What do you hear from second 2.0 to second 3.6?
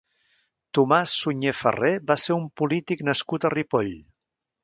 va ser un polític nascut a